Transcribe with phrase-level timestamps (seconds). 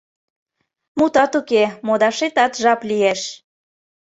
[0.97, 3.21] Мутат уке, модашетат жап лиеш.